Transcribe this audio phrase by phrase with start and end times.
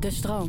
[0.00, 0.48] De stroom.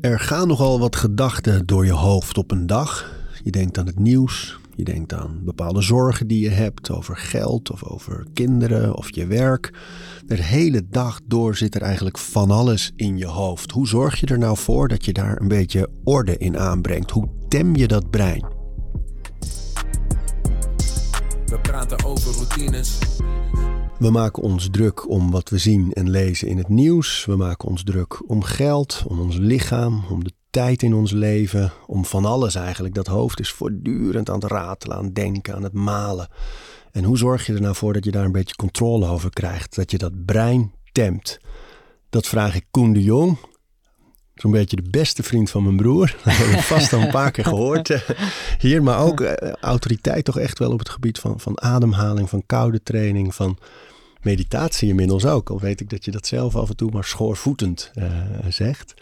[0.00, 3.16] Er gaan nogal wat gedachten door je hoofd op een dag.
[3.42, 7.70] Je denkt aan het nieuws, je denkt aan bepaalde zorgen die je hebt over geld
[7.70, 9.72] of over kinderen of je werk.
[10.26, 13.70] De hele dag door zit er eigenlijk van alles in je hoofd.
[13.70, 17.10] Hoe zorg je er nou voor dat je daar een beetje orde in aanbrengt?
[17.10, 18.44] Hoe tem je dat brein?
[21.46, 22.98] We praten over routines.
[23.98, 27.24] We maken ons druk om wat we zien en lezen in het nieuws.
[27.24, 31.72] We maken ons druk om geld, om ons lichaam, om de tijd in ons leven,
[31.86, 32.94] om van alles eigenlijk.
[32.94, 36.28] Dat hoofd is voortdurend aan het ratelen, aan het denken, aan het malen.
[36.92, 39.74] En hoe zorg je er nou voor dat je daar een beetje controle over krijgt?
[39.74, 41.38] Dat je dat brein temt?
[42.10, 43.38] Dat vraag ik Koen de Jong.
[44.34, 46.16] Zo'n beetje de beste vriend van mijn broer.
[46.24, 48.00] Dat hebben we vast al een paar keer gehoord eh,
[48.58, 48.82] hier.
[48.82, 52.82] Maar ook eh, autoriteit toch echt wel op het gebied van, van ademhaling, van koude
[52.82, 53.58] training, van
[54.22, 55.50] meditatie inmiddels ook.
[55.50, 58.12] Al weet ik dat je dat zelf af en toe maar schoorvoetend uh,
[58.48, 58.94] zegt.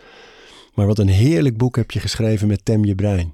[0.75, 3.33] Maar wat een heerlijk boek heb je geschreven met Tem je brein.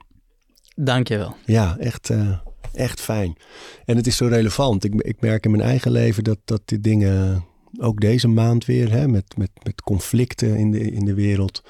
[0.75, 1.37] Dankjewel.
[1.47, 2.39] Ja, echt, uh,
[2.73, 3.37] echt fijn.
[3.85, 4.85] En het is zo relevant.
[4.85, 7.45] Ik, ik merk in mijn eigen leven dat, dat die dingen,
[7.79, 11.63] ook deze maand weer, hè, met, met, met conflicten in de, in de wereld,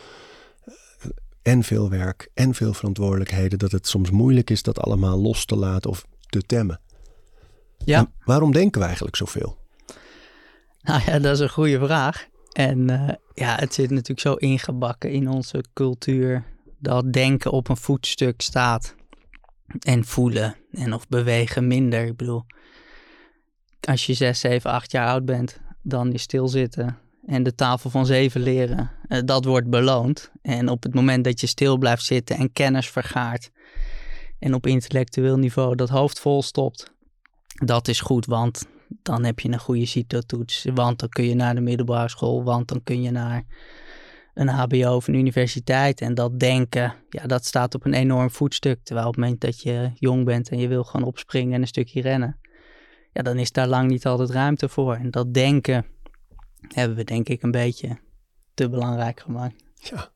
[0.65, 0.75] eh,
[1.43, 5.57] en veel werk en veel verantwoordelijkheden, dat het soms moeilijk is dat allemaal los te
[5.57, 6.81] laten of te temmen.
[7.85, 7.99] Ja.
[7.99, 9.61] En waarom denken we eigenlijk zoveel?
[10.89, 12.27] Nou ja, dat is een goede vraag.
[12.53, 16.45] En uh, ja, het zit natuurlijk zo ingebakken in onze cultuur
[16.79, 18.95] dat denken op een voetstuk staat
[19.79, 22.05] en voelen en of bewegen minder.
[22.05, 22.45] Ik bedoel,
[23.81, 28.07] als je 6, 7, 8 jaar oud bent, dan is stilzitten en de tafel van
[28.07, 30.31] zeven leren, uh, dat wordt beloond.
[30.43, 33.51] En op het moment dat je stil blijft zitten en kennis vergaart
[34.39, 36.93] en op intellectueel niveau dat hoofd vol stopt,
[37.65, 38.67] dat is goed, want
[39.03, 42.69] dan heb je een goede CITO-toets, want dan kun je naar de middelbare school, want
[42.69, 43.45] dan kun je naar
[44.35, 46.01] een HBO of een universiteit.
[46.01, 48.81] En dat denken, ja, dat staat op een enorm voetstuk.
[48.83, 51.67] Terwijl op het moment dat je jong bent en je wil gewoon opspringen en een
[51.67, 52.39] stukje rennen,
[53.13, 54.95] ja, dan is daar lang niet altijd ruimte voor.
[54.95, 55.87] En dat denken
[56.69, 57.99] hebben we denk ik een beetje
[58.55, 59.65] te belangrijk gemaakt.
[59.75, 60.11] Ja.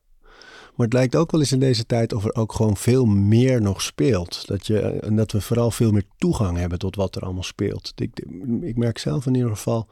[0.77, 3.61] Maar het lijkt ook wel eens in deze tijd of er ook gewoon veel meer
[3.61, 4.47] nog speelt.
[4.47, 7.93] Dat, je, en dat we vooral veel meer toegang hebben tot wat er allemaal speelt.
[7.95, 8.25] Ik,
[8.61, 9.87] ik merk zelf in ieder geval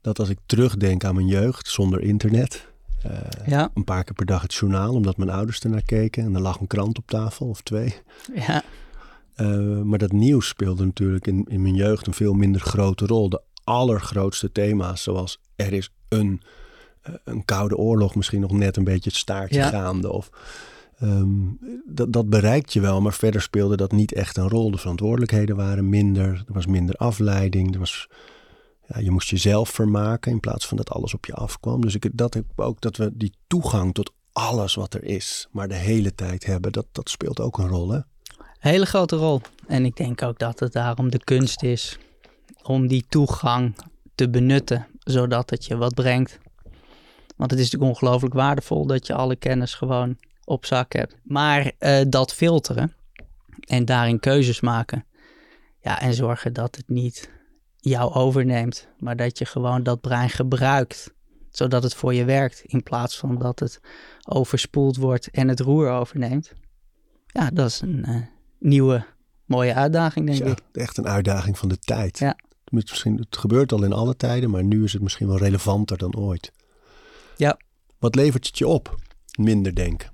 [0.00, 2.66] dat als ik terugdenk aan mijn jeugd zonder internet.
[3.06, 3.12] Uh,
[3.46, 3.70] ja.
[3.74, 6.24] Een paar keer per dag het journaal, omdat mijn ouders ernaar keken.
[6.24, 7.94] En er lag een krant op tafel of twee.
[8.34, 8.62] Ja.
[9.36, 13.28] Uh, maar dat nieuws speelde natuurlijk in, in mijn jeugd een veel minder grote rol.
[13.28, 16.42] De allergrootste thema's, zoals er is een
[17.24, 19.68] een koude oorlog misschien nog net een beetje het staartje Ja.
[19.68, 20.12] gaande.
[20.12, 20.30] Of,
[21.02, 24.70] um, dat, dat bereikt je wel, maar verder speelde dat niet echt een rol.
[24.70, 27.72] De verantwoordelijkheden waren minder, er was minder afleiding.
[27.72, 28.08] Er was,
[28.86, 31.80] ja, je moest jezelf vermaken in plaats van dat alles op je afkwam.
[31.80, 35.68] Dus ik, dat heb ook dat we die toegang tot alles wat er is, maar
[35.68, 37.90] de hele tijd hebben, dat, dat speelt ook een rol.
[37.90, 37.98] Hè?
[38.58, 39.40] Hele grote rol.
[39.66, 41.98] En ik denk ook dat het daarom de kunst is
[42.62, 43.74] om die toegang
[44.14, 46.38] te benutten, zodat het je wat brengt.
[47.38, 51.16] Want het is natuurlijk ongelooflijk waardevol dat je alle kennis gewoon op zak hebt.
[51.22, 52.92] Maar uh, dat filteren
[53.66, 55.04] en daarin keuzes maken.
[55.80, 57.30] Ja, en zorgen dat het niet
[57.76, 61.12] jou overneemt, maar dat je gewoon dat brein gebruikt,
[61.50, 63.80] zodat het voor je werkt, in plaats van dat het
[64.28, 66.52] overspoeld wordt en het roer overneemt.
[67.26, 68.16] Ja, dat is een uh,
[68.58, 69.04] nieuwe,
[69.44, 70.58] mooie uitdaging, denk ja, ik.
[70.72, 72.18] Echt een uitdaging van de tijd.
[72.18, 72.36] Ja.
[72.70, 76.16] Misschien, het gebeurt al in alle tijden, maar nu is het misschien wel relevanter dan
[76.16, 76.52] ooit.
[77.38, 77.58] Ja.
[77.98, 78.94] Wat levert het je op?
[79.38, 80.10] Minder denken.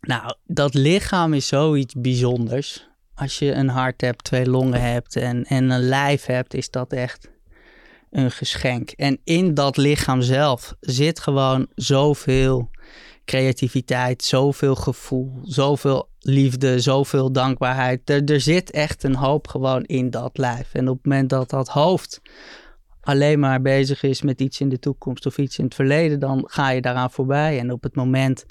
[0.00, 2.88] Nou, dat lichaam is zoiets bijzonders.
[3.14, 6.92] Als je een hart hebt, twee longen hebt en, en een lijf hebt, is dat
[6.92, 7.30] echt
[8.10, 8.90] een geschenk.
[8.90, 12.70] En in dat lichaam zelf zit gewoon zoveel
[13.24, 18.10] creativiteit, zoveel gevoel, zoveel liefde, zoveel dankbaarheid.
[18.10, 20.74] Er, er zit echt een hoop gewoon in dat lijf.
[20.74, 22.20] En op het moment dat dat hoofd
[23.04, 26.44] alleen maar bezig is met iets in de toekomst of iets in het verleden, dan
[26.46, 27.58] ga je daaraan voorbij.
[27.58, 28.44] En op het moment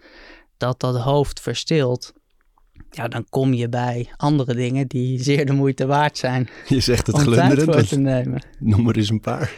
[0.57, 2.13] dat dat hoofd verstilt,
[2.89, 6.49] ja, dan kom je bij andere dingen die zeer de moeite waard zijn.
[6.67, 7.87] Je zegt het glunderend.
[7.87, 8.45] te nemen.
[8.59, 9.51] Noem er eens een paar.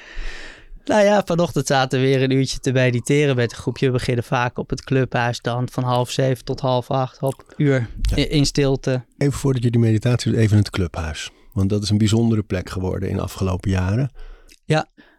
[0.86, 3.86] Nou ja, vanochtend zaten we weer een uurtje te mediteren met een groepje.
[3.86, 7.18] We beginnen vaak op het clubhuis dan van half zeven tot half acht.
[7.18, 8.16] Hop, uur Ja.
[8.28, 9.06] in stilte.
[9.18, 11.32] Even voordat je die meditatie doet, even het clubhuis.
[11.54, 14.12] Want dat is een bijzondere plek geworden in de afgelopen jaren.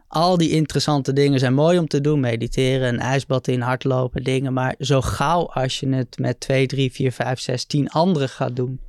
[0.09, 2.21] Al die interessante dingen zijn mooi om te doen.
[2.21, 4.53] Mediteren, een ijsbad in, hardlopen, dingen.
[4.53, 8.57] Maar zo gauw als je het met twee, drie, vier, vijf, zes, tien anderen gaat
[8.57, 8.81] doen,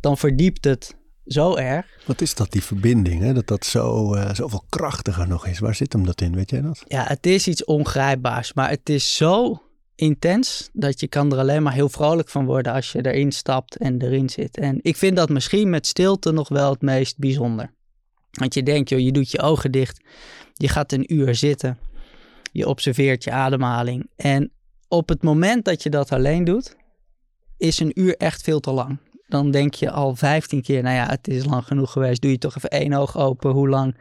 [0.00, 1.86] dan verdiept het zo erg.
[2.06, 3.22] Wat is dat, die verbinding?
[3.22, 3.32] Hè?
[3.32, 5.58] Dat dat zo, uh, zoveel krachtiger nog is.
[5.58, 6.34] Waar zit hem dat in?
[6.34, 6.82] Weet jij dat?
[6.86, 8.52] Ja, het is iets ongrijpbaars.
[8.52, 9.62] Maar het is zo
[9.94, 13.76] intens dat je kan er alleen maar heel vrolijk van worden als je erin stapt
[13.76, 14.58] en erin zit.
[14.58, 17.74] En ik vind dat misschien met stilte nog wel het meest bijzonder.
[18.36, 20.00] Want je denkt, joh, je doet je ogen dicht.
[20.54, 21.78] Je gaat een uur zitten.
[22.52, 24.08] Je observeert je ademhaling.
[24.16, 24.50] En
[24.88, 26.76] op het moment dat je dat alleen doet,
[27.56, 28.98] is een uur echt veel te lang.
[29.28, 32.22] Dan denk je al 15 keer, nou ja, het is lang genoeg geweest.
[32.22, 33.50] Doe je toch even één oog open.
[33.50, 33.96] Hoe lang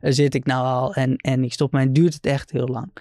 [0.00, 0.94] zit ik nou al?
[0.94, 1.92] En, en ik stop mij.
[1.92, 2.92] duurt het echt heel lang.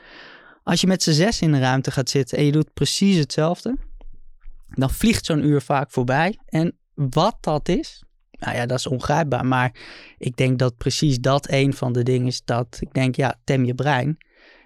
[0.63, 3.77] Als je met z'n zes in de ruimte gaat zitten en je doet precies hetzelfde,
[4.69, 6.39] dan vliegt zo'n uur vaak voorbij.
[6.45, 8.03] En wat dat is,
[8.45, 9.45] nou ja, dat is ongrijpbaar.
[9.45, 9.75] Maar
[10.17, 13.65] ik denk dat precies dat een van de dingen is dat ik denk, ja, tem
[13.65, 14.17] je brein.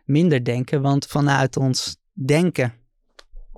[0.06, 2.74] Minder denken, want vanuit ons denken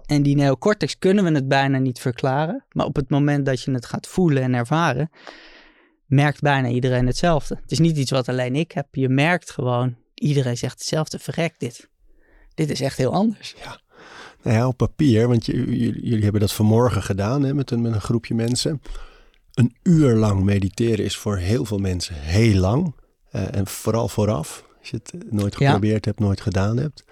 [0.10, 2.66] en die neocortex kunnen we het bijna niet verklaren.
[2.72, 5.10] Maar op het moment dat je het gaat voelen en ervaren,
[6.06, 7.56] merkt bijna iedereen hetzelfde.
[7.62, 8.88] Het is niet iets wat alleen ik heb.
[8.92, 11.90] Je merkt gewoon, iedereen zegt hetzelfde, verrek dit.
[12.54, 13.56] Dit is echt heel anders.
[13.64, 13.80] Ja.
[14.44, 18.02] Nou ja, op papier, want jullie hebben dat vanmorgen gedaan hè, met, een, met een
[18.02, 18.82] groepje mensen.
[19.60, 22.94] Een uur lang mediteren is voor heel veel mensen heel lang.
[23.36, 27.04] Uh, en vooral vooraf, als je het nooit geprobeerd hebt, nooit gedaan hebt.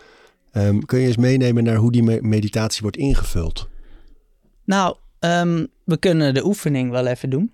[0.53, 3.69] Um, kun je eens meenemen naar hoe die meditatie wordt ingevuld?
[4.63, 7.51] Nou, um, we kunnen de oefening wel even doen.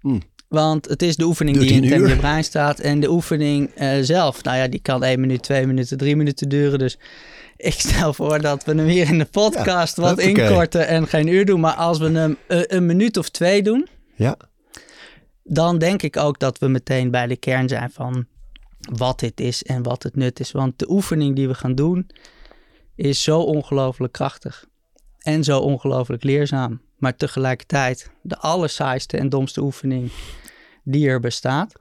[0.00, 0.22] Mm.
[0.48, 2.78] Want het is de oefening die in je brein staat.
[2.78, 6.48] En de oefening uh, zelf, nou ja, die kan één minuut, twee minuten, drie minuten
[6.48, 6.78] duren.
[6.78, 6.98] Dus
[7.56, 11.44] ik stel voor dat we hem hier in de podcast wat inkorten en geen uur
[11.44, 11.60] doen.
[11.60, 14.36] Maar als we hem een, een minuut of twee doen, ja.
[15.42, 18.26] dan denk ik ook dat we meteen bij de kern zijn van
[18.78, 20.52] wat dit is en wat het nut is.
[20.52, 22.10] Want de oefening die we gaan doen
[22.94, 24.66] is zo ongelooflijk krachtig
[25.18, 26.80] en zo ongelooflijk leerzaam.
[26.96, 30.10] Maar tegelijkertijd de allersaaiste en domste oefening
[30.84, 31.72] die er bestaat.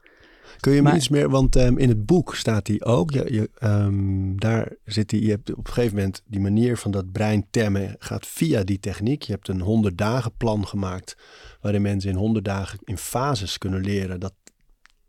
[0.59, 3.11] Kun je me iets meer, want um, in het boek staat die ook.
[3.11, 6.91] Je, je, um, daar zit die, je hebt op een gegeven moment die manier van
[6.91, 9.21] dat brein temmen gaat via die techniek.
[9.21, 11.17] Je hebt een 100 dagen plan gemaakt
[11.61, 14.33] waarin mensen in 100 dagen in fases kunnen leren dat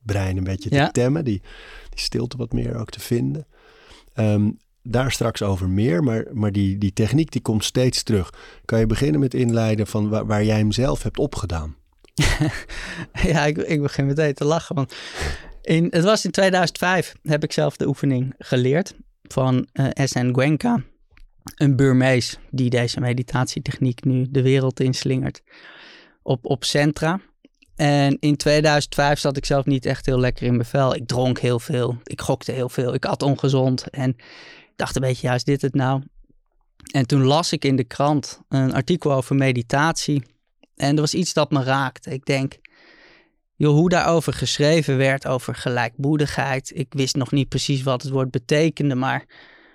[0.03, 1.43] brein een beetje te temmen, die,
[1.91, 3.47] die stilte wat meer ook te vinden.
[4.15, 8.33] Um, daar straks over meer, maar, maar die, die techniek die komt steeds terug.
[8.65, 11.77] Kan je beginnen met inleiden van waar, waar jij hem zelf hebt opgedaan?
[13.33, 14.95] ja, ik, ik begin meteen te lachen, want
[15.63, 20.33] in, het was in 2005 heb ik zelf de oefening geleerd van uh, eh, SN
[20.33, 20.83] Gwenka,
[21.55, 25.43] een Burmees die deze meditatietechniek nu de wereld inslingert
[26.23, 27.21] op, op Centra.
[27.77, 30.95] En in 2005 zat ik zelf niet echt heel lekker in mijn vel.
[30.95, 34.17] Ik dronk heel veel, ik gokte heel veel, ik at ongezond en
[34.77, 36.03] dacht een beetje, ja, is dit het nou?
[36.93, 40.23] En toen las ik in de krant een artikel over meditatie
[40.77, 42.11] en er was iets dat me raakte.
[42.11, 42.59] Ik denk,
[43.55, 46.73] joh, hoe daarover geschreven werd, over gelijkmoedigheid.
[46.75, 49.25] Ik wist nog niet precies wat het woord betekende, maar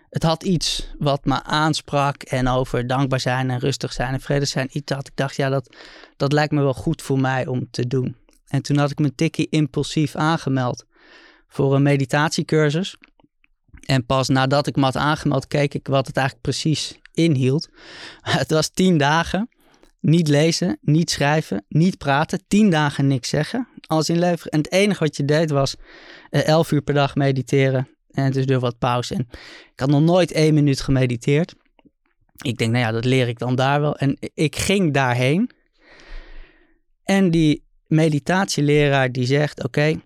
[0.09, 4.45] het had iets wat me aansprak en over dankbaar zijn en rustig zijn en vrede
[4.45, 4.67] zijn.
[4.71, 5.75] Iets dat ik dacht, ja, dat,
[6.17, 8.15] dat lijkt me wel goed voor mij om te doen.
[8.47, 10.85] En toen had ik me tikkie impulsief aangemeld
[11.47, 12.97] voor een meditatiecursus.
[13.85, 17.69] En pas nadat ik me had aangemeld, keek ik wat het eigenlijk precies inhield.
[18.21, 19.49] Het was tien dagen.
[20.01, 22.43] Niet lezen, niet schrijven, niet praten.
[22.47, 23.67] Tien dagen niks zeggen.
[23.87, 24.51] Alles inleveren.
[24.51, 25.75] En het enige wat je deed was
[26.31, 29.13] uh, elf uur per dag mediteren en dus door wat pauze.
[29.13, 29.27] En
[29.73, 31.55] ik had nog nooit één minuut gemediteerd.
[32.41, 33.95] Ik denk, nou ja, dat leer ik dan daar wel.
[33.95, 35.49] En ik ging daarheen.
[37.03, 40.01] En die meditatieleraar die zegt, oké,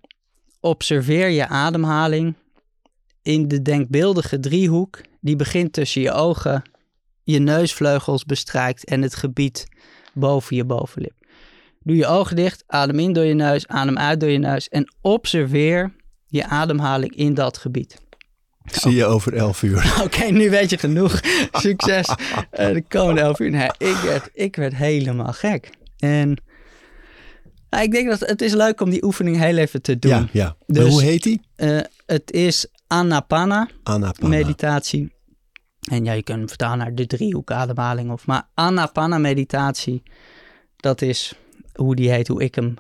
[0.59, 2.33] observeer je ademhaling
[3.21, 6.61] in de denkbeeldige driehoek die begint tussen je ogen,
[7.23, 9.67] je neusvleugels bestrijkt en het gebied
[10.15, 11.13] boven je bovenlip.
[11.79, 14.93] Doe je ogen dicht, adem in door je neus, adem uit door je neus en
[15.01, 15.93] observeer
[16.27, 18.03] je ademhaling in dat gebied.
[18.65, 19.95] Zie je over elf uur.
[20.05, 21.19] Oké, nu weet je genoeg.
[21.51, 22.15] Succes uh,
[22.51, 23.51] de komende elf uur.
[23.51, 25.69] Nee, ik, werd, ik werd helemaal gek.
[25.97, 26.37] En
[27.69, 30.11] nou, ik denk dat het is leuk om die oefening heel even te doen.
[30.11, 30.55] Ja, ja.
[30.65, 31.41] Dus, hoe heet die?
[31.57, 34.29] Uh, het is Anapana, Anapana.
[34.29, 35.14] meditatie.
[35.91, 38.11] En ja, je kunt hem vertalen naar de driehoek ademhaling.
[38.11, 40.03] Of, maar Anapana meditatie,
[40.75, 41.33] dat is
[41.73, 42.75] hoe die heet, hoe ik hem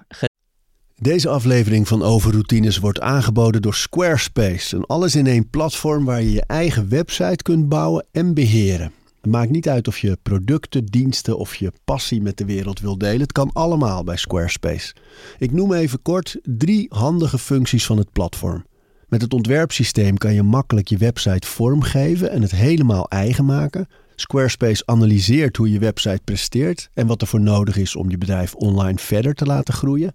[1.01, 4.75] deze aflevering van Overroutines wordt aangeboden door Squarespace.
[4.75, 8.91] Een alles-in-één platform waar je je eigen website kunt bouwen en beheren.
[9.21, 12.97] Het maakt niet uit of je producten, diensten of je passie met de wereld wil
[12.97, 13.21] delen.
[13.21, 14.95] Het kan allemaal bij Squarespace.
[15.37, 18.65] Ik noem even kort drie handige functies van het platform.
[19.07, 23.87] Met het ontwerpsysteem kan je makkelijk je website vormgeven en het helemaal eigen maken.
[24.15, 28.53] Squarespace analyseert hoe je website presteert en wat er voor nodig is om je bedrijf
[28.53, 30.13] online verder te laten groeien.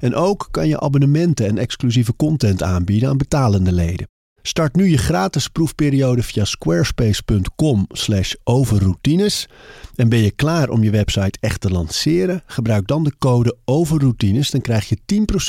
[0.00, 4.08] En ook kan je abonnementen en exclusieve content aanbieden aan betalende leden.
[4.46, 9.48] Start nu je gratis proefperiode via squarespace.com slash overroutines.
[9.94, 12.42] En ben je klaar om je website echt te lanceren?
[12.46, 14.50] Gebruik dan de code overroutines.
[14.50, 14.98] Dan krijg je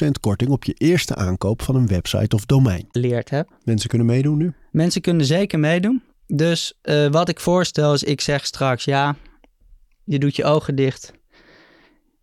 [0.06, 2.88] 10% korting op je eerste aankoop van een website of domein.
[2.92, 3.50] Leerd heb.
[3.64, 4.54] Mensen kunnen meedoen nu?
[4.72, 6.02] Mensen kunnen zeker meedoen.
[6.28, 9.16] Dus uh, wat ik voorstel is, ik zeg straks ja,
[10.04, 11.14] je doet je ogen dicht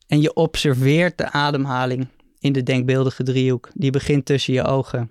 [0.07, 3.71] en je observeert de ademhaling in de denkbeeldige driehoek.
[3.75, 5.11] Die begint tussen je ogen,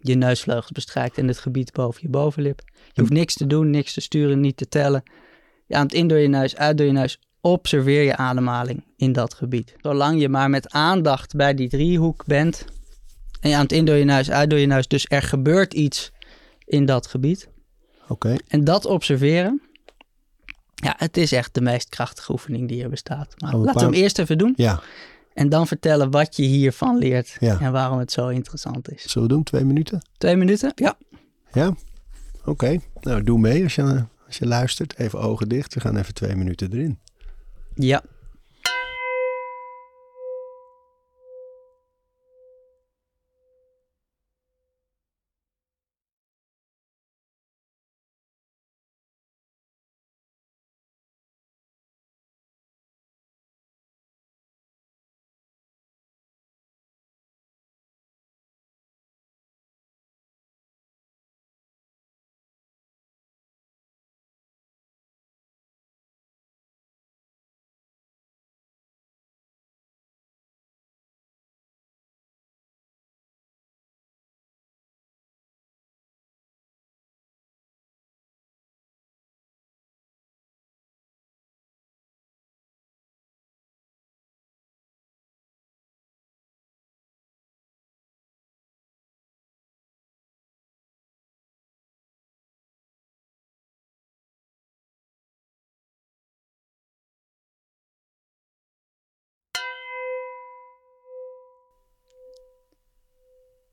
[0.00, 2.60] je neusvleugels bestrijkt en het gebied boven je bovenlip.
[2.92, 5.02] Je hoeft niks te doen, niks te sturen, niet te tellen.
[5.66, 7.20] Je ademt in door je neus, uit door je neus.
[7.40, 9.74] Observeer je ademhaling in dat gebied.
[9.82, 12.64] Zolang je maar met aandacht bij die driehoek bent.
[13.40, 14.88] En je ademt in door je neus, uit door je neus.
[14.88, 16.12] Dus er gebeurt iets
[16.64, 17.48] in dat gebied.
[18.08, 18.36] Oké.
[18.48, 19.62] En dat observeren.
[20.74, 23.34] Ja, het is echt de meest krachtige oefening die er bestaat.
[23.38, 24.52] Maar Oh, laten we paar- hem eerst even doen.
[24.56, 24.80] Ja,
[25.38, 27.36] En dan vertellen wat je hiervan leert.
[27.40, 27.60] Ja.
[27.60, 29.02] En waarom het zo interessant is.
[29.02, 29.42] zullen we doen?
[29.42, 30.02] Twee minuten?
[30.16, 30.72] Twee minuten?
[30.74, 30.98] Ja.
[31.52, 31.74] Ja?
[32.44, 32.78] Oké.
[33.00, 34.98] Nou, doe mee als je, als je luistert.
[34.98, 35.74] Even ogen dicht.
[35.74, 36.98] We gaan even twee minuten erin.
[37.74, 38.02] Ja.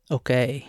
[0.07, 0.61] Oké.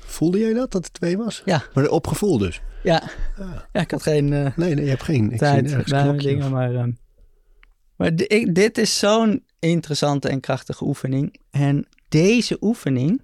[0.00, 1.42] Voelde jij dat, dat het twee was?
[1.44, 1.62] Ja.
[1.74, 2.60] Maar op gevoel dus?
[2.82, 3.02] Ja.
[3.72, 5.24] ja, ik had geen eh, Nee, nee, je hebt geen...
[5.24, 6.28] Ik zie tijd mijn knopje.
[6.28, 6.74] dingen, maar...
[6.74, 6.90] ehm,
[7.96, 11.40] maar ik- dit is zo'n interessante en krachtige oefening.
[11.50, 13.22] En deze oefening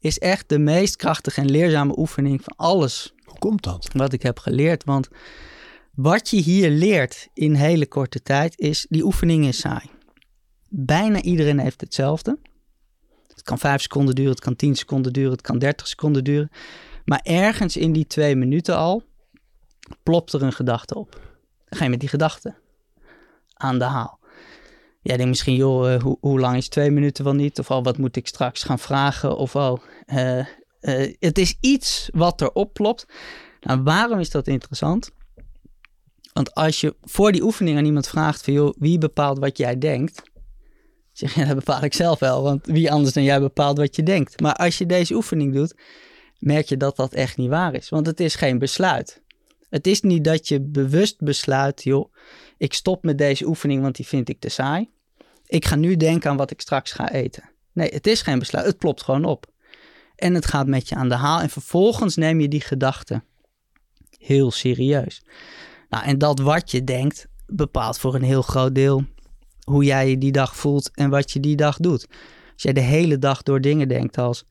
[0.00, 3.88] is echt de meest krachtige en leerzame oefening van alles Hoe komt dat?
[3.92, 4.84] wat ik heb geleerd.
[4.84, 5.08] Want
[5.94, 9.90] wat je hier leert in hele korte tijd is, die oefening is saai.
[10.76, 12.38] Bijna iedereen heeft hetzelfde.
[13.28, 16.50] Het kan 5 seconden duren, het kan 10 seconden duren, het kan 30 seconden duren.
[17.04, 19.02] Maar ergens in die twee minuten al
[20.02, 21.12] plopt er een gedachte op.
[21.64, 22.54] Dan ga je met die gedachte
[23.54, 24.18] aan de haal.
[25.02, 27.58] Jij denkt misschien, joh, eh, hoe, lang is twee minuten wel niet?
[27.58, 29.36] Of al, wat moet ik straks gaan vragen?
[29.36, 30.38] Of oh, eh,
[30.80, 33.06] eh, het is iets wat er opplopt.
[33.60, 35.10] Nou, waarom is dat interessant?
[36.32, 39.78] Want als je voor die oefening aan iemand vraagt van, joh, wie bepaalt wat jij
[39.78, 40.32] denkt?
[41.14, 43.96] Zeg je, ja, dat bepaal ik zelf wel, want wie anders dan jij bepaalt wat
[43.96, 44.40] je denkt.
[44.40, 45.74] Maar als je deze oefening doet,
[46.38, 47.88] merk je dat dat echt niet waar is.
[47.88, 49.22] Want het is geen besluit.
[49.70, 52.14] Het is niet dat je bewust besluit, joh,
[52.56, 54.90] ik stop met deze oefening, want die vind ik te saai.
[55.46, 57.50] Ik ga nu denken aan wat ik straks ga eten.
[57.72, 58.66] Nee, het is geen besluit.
[58.66, 59.46] Het plopt gewoon op.
[60.16, 61.40] En het gaat met je aan de haal.
[61.40, 63.24] En vervolgens neem je die gedachten
[64.18, 65.22] heel serieus.
[65.88, 69.04] Nou, en dat wat je denkt, bepaalt voor een heel groot deel
[69.64, 72.06] hoe jij je die dag voelt en wat je die dag doet.
[72.52, 74.44] Als jij de hele dag door dingen denkt als,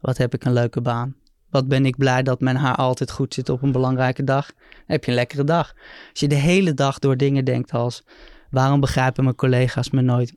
[0.00, 1.14] wat heb ik een leuke baan?
[1.50, 4.46] Wat ben ik blij dat mijn haar altijd goed zit op een belangrijke dag?
[4.46, 5.74] Dan heb je een lekkere dag.
[6.10, 8.04] Als je de hele dag door dingen denkt als,
[8.50, 10.34] waarom begrijpen mijn collega's me nooit?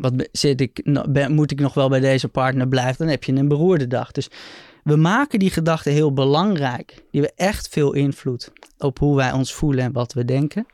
[0.00, 0.84] Wat zit ik,
[1.28, 2.98] moet ik nog wel bij deze partner blijven?
[2.98, 4.12] Dan heb je een beroerde dag.
[4.12, 4.30] Dus
[4.84, 7.04] we maken die gedachten heel belangrijk.
[7.10, 10.66] Die hebben echt veel invloed op hoe wij ons voelen en wat we denken.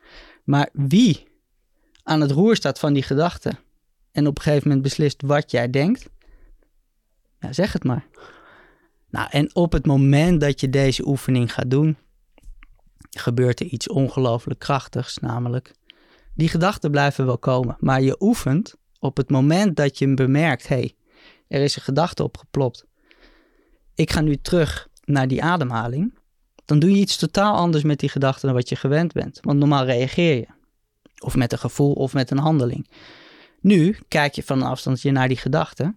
[0.45, 1.27] Maar wie
[2.05, 3.59] aan het roer staat van die gedachten
[4.13, 6.09] en op een gegeven moment beslist wat jij denkt,
[7.51, 8.07] zeg het maar.
[9.11, 11.97] Nou, en op het moment dat je deze oefening gaat doen,
[13.11, 15.75] gebeurt er iets ongelooflijk krachtigs, namelijk
[16.35, 20.77] die gedachten blijven wel komen, maar je oefent op het moment dat je bemerkt, hé,
[20.77, 20.95] hey,
[21.49, 22.85] er is een gedachte opgeplopt.
[23.95, 26.15] Ik ga nu terug naar die ademhaling.
[26.65, 29.39] Dan doe je iets totaal anders met die gedachte dan wat je gewend bent.
[29.43, 30.47] Want normaal reageer je.
[31.25, 32.89] Of met een gevoel of met een handeling.
[33.61, 35.95] Nu kijk je van een afstandje naar die gedachte.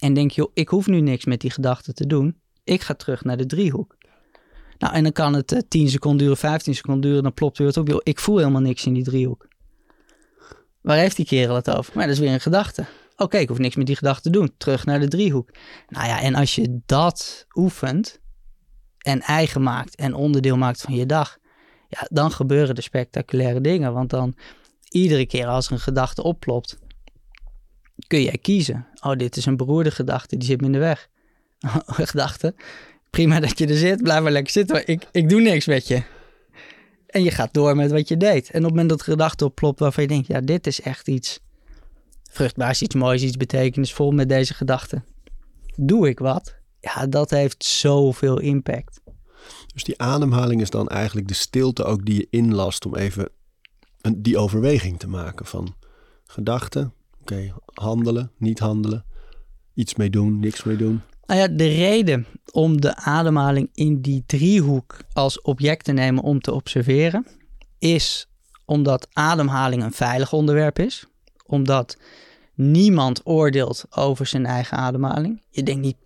[0.00, 2.36] En denk je, ik hoef nu niks met die gedachte te doen.
[2.64, 3.96] Ik ga terug naar de driehoek.
[4.78, 7.22] Nou, en dan kan het eh, 10 seconden duren, 15 seconden duren.
[7.22, 7.88] Dan plopt weer wat op.
[7.88, 9.48] Joh, ik voel helemaal niks in die driehoek.
[10.80, 11.92] Waar heeft die kerel het over?
[11.96, 12.84] Maar dat is weer een gedachte.
[13.16, 14.54] Oké, ik hoef niks met die gedachte te doen.
[14.56, 15.50] Terug naar de driehoek.
[15.88, 18.20] Nou ja, en als je dat oefent
[18.98, 21.38] en eigen maakt en onderdeel maakt van je dag,
[21.92, 23.92] ja, dan gebeuren er spectaculaire dingen.
[23.92, 24.34] Want dan
[24.88, 26.78] iedere keer als er een gedachte oplopt,
[28.06, 28.86] kun jij kiezen.
[29.00, 31.08] Oh, dit is een beroerde gedachte, die zit me in de weg.
[32.10, 32.54] gedachte,
[33.10, 34.86] prima dat je er zit, blijf maar lekker zitten.
[34.86, 36.02] Ik, ik doe niks met je.
[37.06, 38.50] En je gaat door met wat je deed.
[38.50, 41.08] En op het moment dat de gedachte oplopt waarvan je denkt, ja, dit is echt
[41.08, 41.40] iets
[42.30, 45.02] vruchtbaars, iets moois, iets betekenisvol met deze gedachte.
[45.76, 46.54] Doe ik wat?
[46.80, 49.00] Ja, dat heeft zoveel impact.
[49.72, 53.28] Dus die ademhaling is dan eigenlijk de stilte ook die je inlast om even
[54.00, 55.74] een, die overweging te maken van
[56.26, 59.04] gedachten, oké, handelen, niet handelen,
[59.74, 61.00] iets mee doen, niks mee doen.
[61.26, 66.40] Nou ja, de reden om de ademhaling in die driehoek als object te nemen om
[66.40, 67.26] te observeren,
[67.78, 68.28] is
[68.64, 71.06] omdat ademhaling een veilig onderwerp is.
[71.46, 71.96] Omdat
[72.54, 75.42] niemand oordeelt over zijn eigen ademhaling.
[75.50, 75.96] Je denkt niet,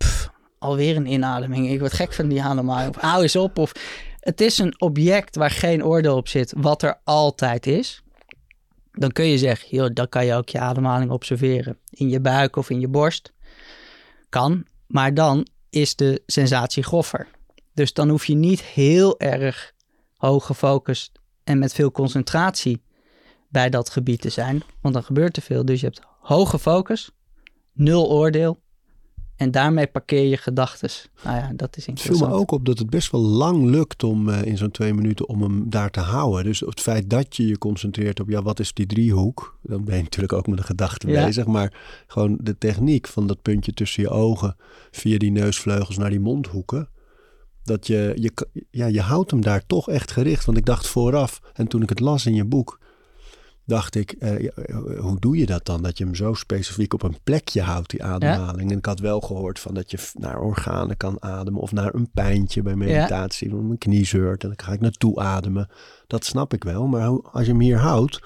[0.59, 2.95] alweer een inademing, ik word gek van die ademhaling.
[2.95, 3.57] Of hou eens op.
[3.57, 3.71] Of,
[4.19, 8.03] het is een object waar geen oordeel op zit, wat er altijd is.
[8.91, 11.77] Dan kun je zeggen, joh, dan kan je ook je ademhaling observeren.
[11.89, 13.33] In je buik of in je borst.
[14.29, 17.27] Kan, maar dan is de sensatie groffer.
[17.73, 19.73] Dus dan hoef je niet heel erg
[20.15, 21.11] hoog gefocust
[21.43, 22.81] en met veel concentratie
[23.49, 24.63] bij dat gebied te zijn.
[24.81, 25.65] Want dan gebeurt er veel.
[25.65, 27.11] Dus je hebt hoge focus,
[27.73, 28.59] nul oordeel.
[29.37, 30.89] En daarmee parkeer je gedachten.
[31.23, 32.17] Nou ja, dat is Het interessant.
[32.17, 34.93] viel me ook op dat het best wel lang lukt om eh, in zo'n twee
[34.93, 36.43] minuten om hem daar te houden.
[36.43, 39.57] Dus het feit dat je je concentreert op, ja, wat is die driehoek?
[39.61, 41.25] Dan ben je natuurlijk ook met de gedachte Ja.
[41.25, 41.45] bezig.
[41.45, 41.73] Maar
[42.07, 44.55] gewoon de techniek van dat puntje tussen je ogen,
[44.91, 46.89] via die neusvleugels naar die mondhoeken.
[47.63, 48.31] Dat je, je,
[48.71, 50.45] ja, je houdt hem daar toch echt gericht.
[50.45, 52.79] Want ik dacht vooraf, en toen ik het las in je boek,
[53.67, 55.83] dacht ik, eh, ja, eh, hoe doe je dat dan?
[55.83, 58.71] Dat je hem zo specifiek op een plekje houdt, die ademhaling.
[58.71, 62.09] En ik had wel gehoord van dat je naar organen kan ademen of naar een
[62.13, 63.49] pijntje bij meditatie.
[63.49, 65.69] Want mijn knie zeurt en dan ga ik naartoe ademen.
[66.07, 68.21] Dat snap ik wel, maar als je hem hier houdt,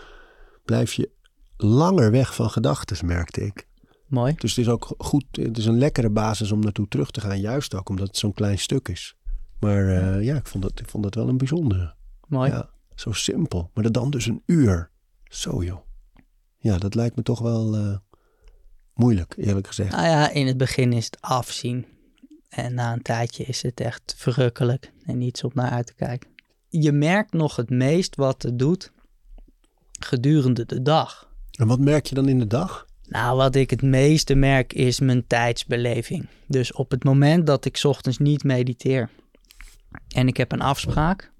[0.65, 1.09] blijf je
[1.57, 3.67] langer weg van gedachten, merkte ik.
[4.07, 4.33] Mooi.
[4.37, 7.39] Dus het is ook goed, het is een lekkere basis om naartoe terug te gaan,
[7.39, 9.15] juist ook omdat het zo'n klein stuk is.
[9.59, 11.93] Maar eh, ja, ik vond, het, ik vond het wel een bijzondere.
[12.27, 12.51] Mooi.
[12.51, 13.71] Ja, zo simpel.
[13.73, 14.90] Maar dat dan dus een uur.
[15.31, 15.79] Zo joh.
[16.57, 17.97] Ja, dat lijkt me toch wel eh,
[18.93, 19.91] moeilijk, eerlijk gezegd.
[19.91, 21.85] Nou ja, in het begin is het afzien.
[22.49, 26.29] En na een tijdje is het echt verrukkelijk en iets om naar uit te kijken.
[26.69, 28.91] Je merkt nog het meest wat het doet
[29.99, 31.29] gedurende de dag.
[31.51, 32.85] En wat merk je dan in de dag?
[33.07, 36.27] Nou, wat ik het meeste merk is mijn tijdsbeleving.
[36.47, 39.09] Dus op het moment dat ik 's ochtends niet mediteer
[40.07, 41.31] en ik heb een afspraak,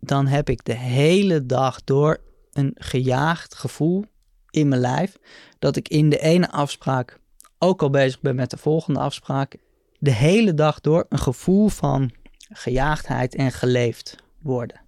[0.00, 2.20] dan heb ik de hele dag door
[2.56, 4.04] een gejaagd gevoel
[4.50, 5.18] in mijn lijf
[5.58, 7.20] dat ik in de ene afspraak
[7.58, 9.56] ook al bezig ben met de volgende afspraak,
[9.98, 12.12] de hele dag door een gevoel van
[12.48, 14.80] gejaagdheid en geleefd worden.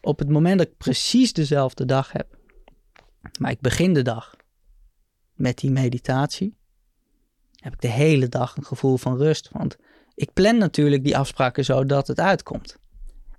[0.00, 2.38] Op het moment dat ik precies dezelfde dag heb,
[3.40, 4.36] maar ik begin de dag
[5.34, 6.56] met die meditatie,
[7.56, 9.48] heb ik de hele dag een gevoel van rust.
[9.52, 9.76] Want
[10.14, 12.78] ik plan natuurlijk die afspraken zo dat het uitkomt.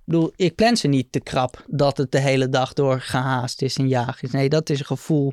[0.08, 3.76] Bedoel, ik plan ze niet te krap dat het de hele dag door gehaast is
[3.76, 4.30] en jaag is.
[4.30, 5.32] Nee, dat is een gevoel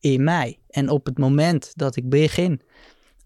[0.00, 0.58] in mij.
[0.70, 2.60] En op het moment dat ik begin,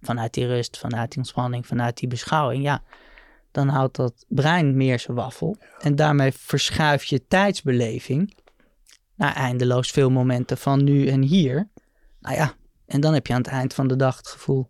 [0.02, 2.82] vanuit die rust, vanuit die ontspanning, vanuit die beschouwing, ja,
[3.50, 5.56] dan houdt dat brein meer zijn waffel.
[5.78, 8.36] En daarmee verschuif je tijdsbeleving
[9.14, 11.68] naar eindeloos veel momenten van nu en hier.
[12.20, 12.54] Nou ja,
[12.86, 14.68] en dan heb je aan het eind van de dag het gevoel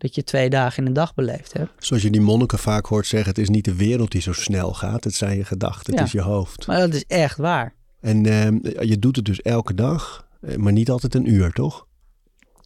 [0.00, 1.70] dat je twee dagen in een dag beleefd hebt.
[1.86, 4.72] Zoals je die monniken vaak hoort zeggen, het is niet de wereld die zo snel
[4.74, 5.04] gaat.
[5.04, 6.06] Het zijn je gedachten, het Ja.
[6.06, 6.66] is je hoofd.
[6.66, 7.74] Maar dat is echt waar.
[8.00, 11.86] En ehm, je doet het dus elke dag, eh, maar niet altijd een uur, toch?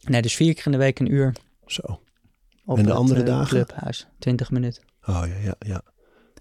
[0.01, 1.81] Nee, dus vier keer in de week een uur Zo.
[2.65, 3.47] op En de het, andere eh, dagen?
[3.65, 4.07] clubhuis.
[4.19, 4.83] 20 minuten.
[5.05, 5.81] Oh ja, ja, ja.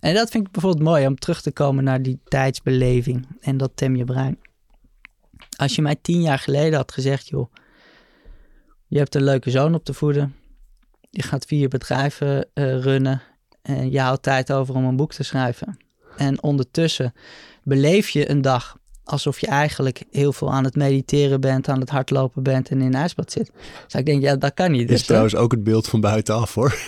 [0.00, 3.70] En dat vind ik bijvoorbeeld mooi om terug te komen naar die tijdsbeleving en dat
[3.74, 4.38] tem je brein.
[5.56, 7.52] Als je mij tien jaar geleden had gezegd, joh,
[8.86, 10.34] je hebt een leuke zoon op te voeden,
[11.16, 13.22] je gaat vier bedrijven eh, runnen
[13.62, 15.76] en je houdt tijd over om een boek te schrijven.
[16.16, 17.14] En ondertussen
[17.62, 21.90] beleef je een dag alsof je eigenlijk heel veel aan het mediteren bent, aan het
[21.90, 23.50] hardlopen bent en in een ijsbad zit.
[23.84, 24.82] Dus ik denk, ja, dat kan niet.
[24.90, 26.78] Is Dus, trouwens ook het beeld van buitenaf hoor.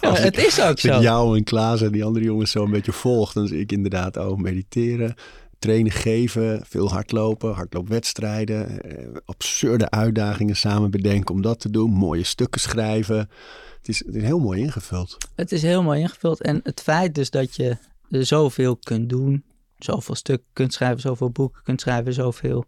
[0.00, 1.00] Als het ik- is ook Als ik zo.
[1.00, 4.18] jou en Klaas en die andere jongens zo een beetje volg, dan zie ik inderdaad
[4.18, 5.14] ook mediteren,
[5.58, 12.24] trainen geven, veel hardlopen, hardloopwedstrijden, eh, absurde uitdagingen samen bedenken om dat te doen, mooie
[12.24, 13.18] stukken schrijven.
[13.78, 15.16] Het is, het is heel mooi ingevuld.
[15.34, 16.40] Het is heel mooi ingevuld.
[16.42, 17.76] En het feit dus dat je
[18.08, 19.44] zoveel kunt doen,
[19.78, 22.64] zoveel stukken kunt schrijven, zoveel boeken kunt schrijven, zoveel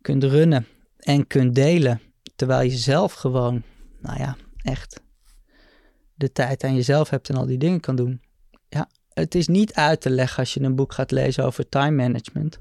[0.00, 0.66] kunt runnen
[0.98, 2.00] en kunt delen.
[2.36, 3.62] Terwijl je zelf gewoon,
[4.00, 5.00] nou ja, echt
[6.14, 8.20] de tijd aan jezelf hebt en al die dingen kan doen.
[9.20, 12.58] Het is niet uit te leggen als je een boek gaat lezen over time management,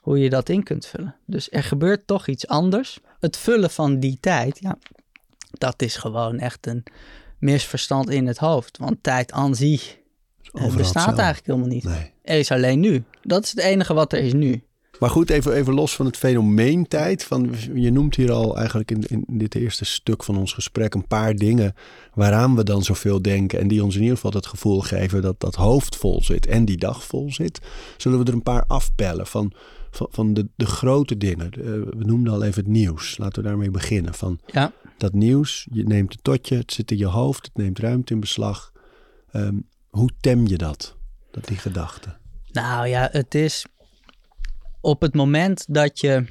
[0.00, 1.16] hoe je dat in kunt vullen.
[1.26, 3.00] Dus er gebeurt toch iets anders.
[3.20, 4.78] Het vullen van die tijd, ja,
[5.50, 6.82] dat is gewoon echt een
[7.38, 8.78] misverstand in het hoofd.
[8.78, 9.98] Want tijd aan zich
[10.52, 11.84] Overal bestaat eigenlijk helemaal niet.
[11.84, 12.12] Nee.
[12.22, 13.04] Er is alleen nu.
[13.22, 14.62] Dat is het enige wat er is nu.
[15.00, 17.24] Maar goed, even, even los van het fenomeen tijd.
[17.24, 21.06] Van, je noemt hier al eigenlijk in, in dit eerste stuk van ons gesprek een
[21.06, 21.74] paar dingen
[22.14, 23.58] waaraan we dan zoveel denken.
[23.58, 26.64] En die ons in ieder geval het gevoel geven dat dat hoofd vol zit en
[26.64, 27.60] die dag vol zit.
[27.96, 29.52] Zullen we er een paar afpellen van,
[29.90, 31.50] van, van de, de grote dingen.
[31.50, 33.18] Eh, we noemden al even het nieuws.
[33.18, 34.14] Laten we daarmee beginnen.
[34.14, 34.72] Van Ja.
[34.98, 38.12] dat nieuws, je neemt het tot je, het zit in je hoofd, het neemt ruimte
[38.12, 38.72] in beslag.
[39.32, 39.56] Ehm,
[39.88, 40.96] hoe tem je dat,
[41.30, 42.16] dat die gedachte?
[42.52, 43.66] Nou ja, het is
[44.80, 46.24] op het moment dat je.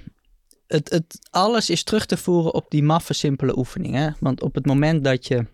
[0.68, 4.16] Het, het, alles is terug te voeren op die maffe simpele oefeningen.
[4.20, 5.46] Want op het moment dat je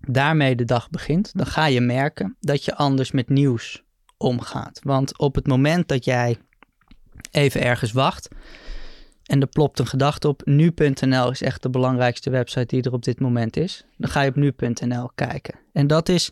[0.00, 3.82] daarmee de dag begint, dan ga je merken dat je anders met nieuws
[4.16, 4.80] omgaat.
[4.82, 6.38] Want op het moment dat jij
[7.30, 8.28] even ergens wacht
[9.22, 13.04] en er plopt een gedachte op, nu.nl is echt de belangrijkste website die er op
[13.04, 15.54] dit moment is, dan ga je op nu.nl kijken.
[15.72, 16.30] En dat is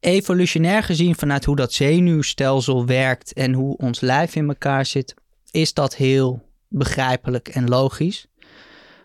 [0.00, 5.14] evolutionair gezien vanuit hoe dat zenuwstelsel werkt en hoe ons lijf in elkaar zit,
[5.50, 8.26] is dat heel begrijpelijk en logisch.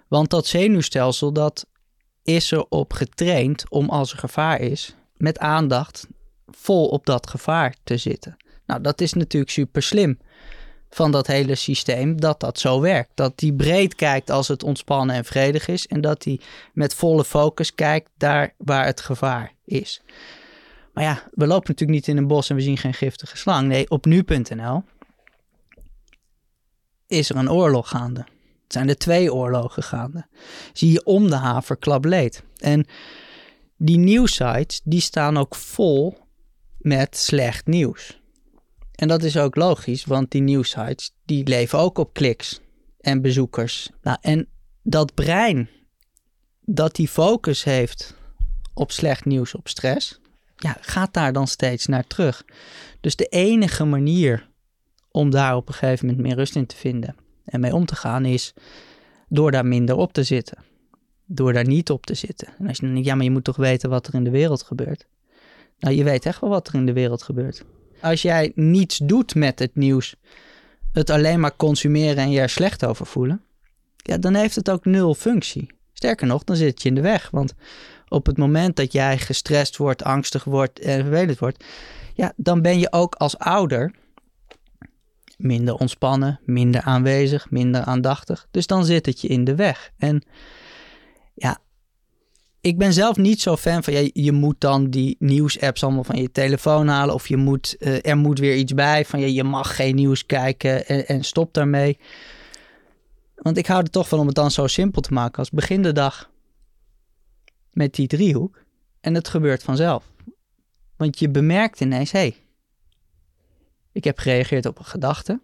[0.08, 1.66] Want dat zenuwstelsel dat
[2.24, 6.08] is erop getraind om als er gevaar is, met aandacht
[6.46, 8.38] vol op dat gevaar te zitten.
[8.66, 10.20] Nou, dat is natuurlijk super slim
[10.90, 13.12] van dat hele systeem dat dat zo werkt.
[13.16, 16.42] Dat die breed kijkt als het ontspannen en vredig is en dat die
[16.74, 20.02] met volle focus kijkt daar waar het gevaar is.
[20.94, 23.68] Maar ja, we lopen natuurlijk niet in een bos en we zien geen giftige slang.
[23.68, 24.84] Nee, op nu.nl
[27.08, 28.20] is er een oorlog gaande.
[28.64, 30.26] Het zijn er twee oorlogen gaande.
[30.74, 32.44] Zie je om de haverklap leed.
[32.58, 32.86] En
[33.78, 36.18] die nieuwsites, die staan ook vol
[36.78, 38.20] met slecht nieuws.
[38.96, 42.60] En dat is ook logisch, want die nieuwsites, die leven ook op kliks
[43.00, 43.90] en bezoekers.
[44.02, 44.48] Nou, en
[44.84, 45.70] dat brein,
[46.62, 48.16] dat die focus heeft
[48.74, 50.21] op slecht nieuws, op stress,
[50.64, 52.44] ja, gaat daar dan steeds naar terug.
[53.00, 54.50] Dus de enige manier
[55.12, 57.96] om daar op een gegeven moment meer rust in te vinden en mee om te
[57.96, 58.54] gaan is
[59.30, 60.58] door daar minder op te zitten.
[61.26, 62.48] Door daar niet op te zitten.
[62.58, 64.30] En als je dan denkt, ja, maar je moet toch weten wat er in de
[64.30, 65.08] wereld gebeurt.
[65.80, 67.64] Nou, je weet echt wel wat er in de wereld gebeurt.
[68.02, 70.16] Als jij niets doet met het nieuws,
[70.92, 73.42] het alleen maar consumeren en je er slecht over voelen,
[73.96, 75.70] ja, dan heeft het ook nul functie.
[75.94, 77.30] Sterker nog, dan zit je in de weg.
[77.30, 77.54] Want
[78.12, 81.64] op het moment dat jij gestrest wordt, angstig wordt en vervelend wordt,
[82.14, 83.92] ja, dan ben je ook als ouder
[85.38, 88.48] minder ontspannen, minder aanwezig, minder aandachtig.
[88.52, 89.92] Dus dan zit het je in de weg.
[89.98, 90.24] En
[91.34, 91.58] ja,
[92.62, 96.22] ik ben zelf niet zo fan van, ja, je moet dan die nieuwsapps allemaal van
[96.22, 97.14] je telefoon halen.
[97.14, 100.26] Of je moet, uh, er moet weer iets bij van, ja, je mag geen nieuws
[100.26, 101.98] kijken en, en stop daarmee.
[103.36, 105.82] Want ik hou er toch van om het dan zo simpel te maken als begin
[105.82, 106.31] de dag
[107.72, 108.64] met die driehoek
[109.00, 110.12] en het gebeurt vanzelf.
[110.96, 112.36] Want je bemerkt ineens, hé, hey,
[113.92, 115.42] ik heb gereageerd op een gedachte.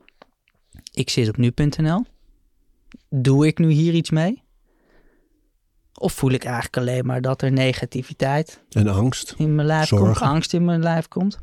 [0.92, 2.06] Ik zit op nu.nl.
[3.10, 4.44] Doe ik nu hier iets mee?
[5.94, 10.08] Of voel ik eigenlijk alleen maar dat er negativiteit en angst in mijn lijf zorgen.
[10.08, 11.34] komt, angst in mijn lijf komt?
[11.36, 11.42] Ik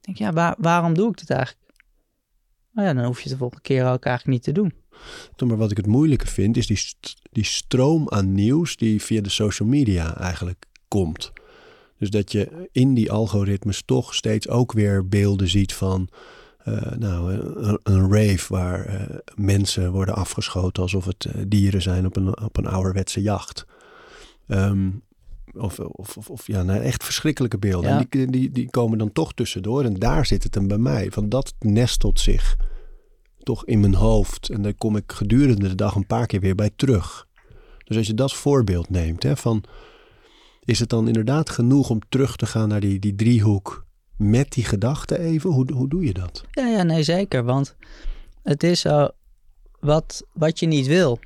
[0.00, 1.72] denk, ja, waar, waarom doe ik dit eigenlijk?
[2.72, 4.81] Nou ja, dan hoef je het de volgende keer ook eigenlijk niet te doen.
[5.46, 9.20] Maar wat ik het moeilijke vind, is die, st die stroom aan nieuws die via
[9.20, 11.32] de social media eigenlijk komt.
[11.98, 16.08] Dus dat je in die algoritmes toch steeds ook weer beelden ziet van
[16.68, 22.06] uh, nou, een, een, rave waar uh, mensen worden afgeschoten alsof het uh, dieren zijn
[22.06, 23.66] op een, op een ouderwetse jacht.
[24.48, 25.02] Um,
[25.54, 27.90] of, of, of, of, ja, nou, echt verschrikkelijke beelden.
[27.90, 27.98] Ja.
[27.98, 31.10] En die, die, die komen dan toch tussendoor en daar zit het hem bij mij.
[31.10, 32.56] Van dat nestelt zich
[33.42, 34.48] toch in mijn hoofd.
[34.48, 37.26] En daar kom ik gedurende de dag een paar keer weer bij terug.
[37.84, 39.64] Dus als je dat voorbeeld neemt, hè, van
[40.64, 44.64] is het dan inderdaad genoeg om terug te gaan naar die, die driehoek met die
[44.64, 45.50] gedachte even?
[45.50, 46.44] Hoe, hoe doe je dat?
[46.50, 47.44] Ja, ja, nee, zeker.
[47.44, 47.76] Want
[48.42, 49.08] het is zo,
[49.80, 51.18] wat, wat je niet wil,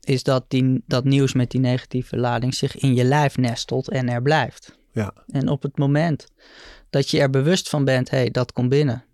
[0.00, 4.08] is dat, die, dat nieuws met die negatieve lading zich in je lijf nestelt en
[4.08, 4.78] er blijft.
[4.92, 5.12] Ja.
[5.26, 6.26] En op het moment
[6.90, 9.04] dat je er bewust van bent, hé, hey, dat komt binnen.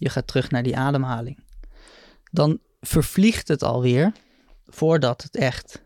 [0.00, 1.38] Je gaat terug naar die ademhaling.
[2.30, 4.12] Dan vervliegt het alweer
[4.66, 5.82] voordat het echt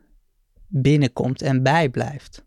[0.67, 2.45] binnenkomt en bijblijft.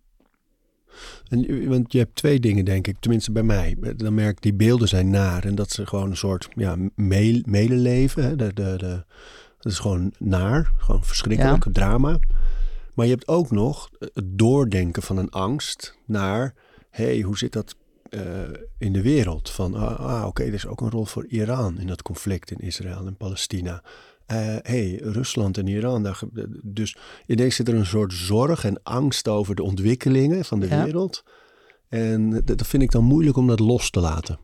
[1.27, 3.77] En, want je hebt twee dingen, denk ik, tenminste bij mij.
[3.95, 8.37] Dan merk ik, die beelden zijn naar en dat ze gewoon een soort ja, medeleven.
[8.37, 9.05] De, de, de,
[9.59, 12.19] Dat is gewoon naar, gewoon verschrikkelijk, drama.
[12.93, 16.53] Maar je hebt ook nog het doordenken van een angst naar...
[16.89, 17.75] hé, hey, hoe zit dat
[18.09, 18.21] uh,
[18.77, 19.49] in de wereld?
[19.49, 22.59] Van, ah, ah oké, er is ook een rol voor Iran in dat conflict in
[22.59, 23.83] Israël en Palestina.
[24.25, 26.03] Hé, uh, hey, Rusland en Iran.
[26.03, 26.19] Daar,
[26.63, 30.83] dus ineens zit er een soort zorg en angst over de ontwikkelingen van de ja.
[30.83, 31.23] wereld...
[31.89, 34.39] En dat vind ik dan moeilijk om dat los te laten.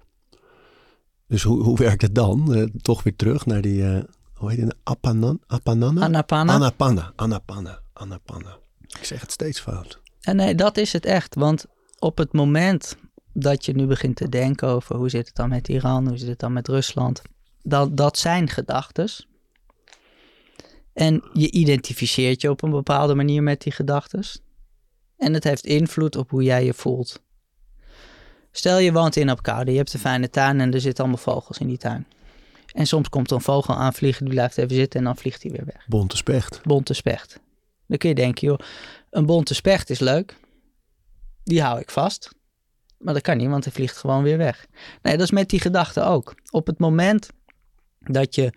[1.27, 2.57] Dus hoe, hoe werkt het dan?
[2.57, 4.75] Uh, toch weer terug naar die, uh, hoe heet het?
[4.83, 6.01] Apanan, apanana?
[6.01, 6.53] Anapanna.
[6.53, 8.57] Anapanna, anapanna, anapanna.
[8.87, 10.01] Ik zeg het steeds fout.
[10.21, 11.35] En nee, dat is het echt.
[11.35, 11.65] Want
[11.99, 12.97] op het moment
[13.33, 16.27] dat je nu begint te denken over hoe zit het dan met Iran, hoe zit
[16.27, 17.21] het dan met Rusland,
[17.63, 19.27] dat, dat zijn gedachtes.
[20.93, 24.41] En je identificeert je op een bepaalde manier met die gedachtes.
[25.17, 27.21] En het heeft invloed op hoe jij je voelt.
[28.51, 31.57] Stel je woont in Apkoude, je hebt een fijne tuin en er zitten allemaal vogels
[31.57, 32.07] in die tuin.
[32.73, 35.51] En soms komt er een vogel aanvliegen, die blijft even zitten en dan vliegt hij
[35.51, 35.85] weer weg.
[35.87, 36.61] Bonte specht.
[36.63, 37.39] Bonte specht.
[37.87, 38.59] Dan kun je denken, joh,
[39.09, 40.37] een bonte specht is leuk.
[41.43, 42.31] Die hou ik vast.
[43.03, 44.67] Maar dat kan niet, want hij vliegt gewoon weer weg.
[45.01, 46.35] Nee, dat is met die gedachte ook.
[46.51, 47.29] Op het moment
[47.99, 48.53] dat je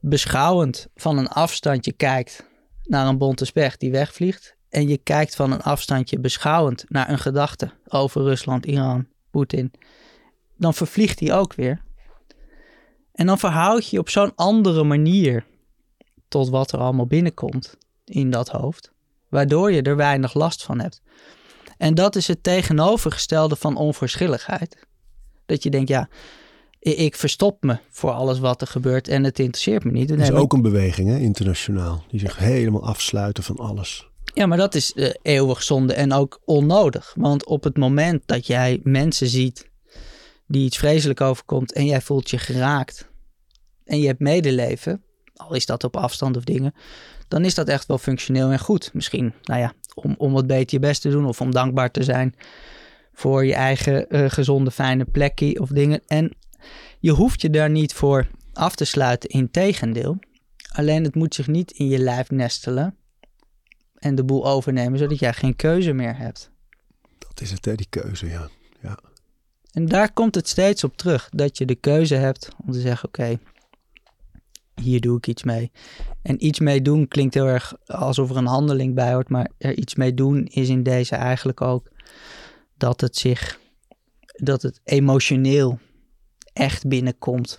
[0.00, 2.46] beschouwend van een afstandje kijkt
[2.82, 7.18] naar een bonte specht die wegvliegt, en je kijkt van een afstandje beschouwend naar een
[7.18, 9.72] gedachte over Rusland, Iran, Poetin,
[10.56, 11.82] dan vervliegt die ook weer.
[13.12, 15.46] En dan verhoud je je op zo'n andere manier
[16.28, 18.92] tot wat er allemaal binnenkomt in dat hoofd,
[19.28, 21.02] waardoor je er weinig last van hebt.
[21.76, 24.86] En dat is het tegenovergestelde van onverschilligheid.
[25.46, 26.08] Dat je denkt, ja,
[26.80, 30.10] ik verstop me voor alles wat er gebeurt en het interesseert me niet.
[30.10, 34.08] Er is ook een beweging, hè, internationaal, die zich helemaal afsluiten van alles.
[34.34, 37.12] Ja, maar dat is uh, eeuwig zonde en ook onnodig.
[37.16, 39.70] Want op het moment dat jij mensen ziet
[40.46, 43.08] die iets vreselijk overkomt en jij voelt je geraakt
[43.84, 45.02] en je hebt medeleven,
[45.34, 46.74] al is dat op afstand of dingen,
[47.28, 48.90] dan is dat echt wel functioneel en goed.
[48.92, 52.02] Misschien, nou ja, om, om wat beter je best te doen of om dankbaar te
[52.02, 52.34] zijn
[53.12, 56.00] voor je eigen uh, gezonde, fijne plekje of dingen.
[56.06, 56.36] En
[56.98, 60.18] je hoeft je daar niet voor af te sluiten, in tegendeel.
[60.72, 62.96] Alleen het moet zich niet in je lijf nestelen
[63.94, 66.50] en de boel overnemen, zodat jij geen keuze meer hebt.
[67.18, 68.48] Dat is het, hè, die keuze, ja.
[68.80, 68.98] ja.
[69.72, 73.08] En daar komt het steeds op terug, dat je de keuze hebt om te zeggen,
[73.08, 73.38] oké,
[74.82, 75.70] hier doe ik iets mee.
[76.22, 79.76] En iets mee doen klinkt heel erg alsof er een handeling bij hoort, maar er
[79.76, 81.90] iets mee doen is in deze eigenlijk ook
[82.76, 83.60] dat het zich,
[84.26, 85.78] dat het emotioneel
[86.52, 87.58] echt binnenkomt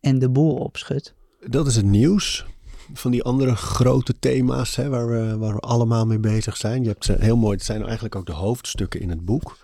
[0.00, 1.14] en de boel opschudt.
[1.46, 2.46] Dat is het nieuws
[2.92, 6.82] van die andere grote thema's hè, waar, we, waar we allemaal mee bezig zijn.
[6.82, 9.56] Je hebt heel mooi, het zijn eigenlijk ook de hoofdstukken in het boek.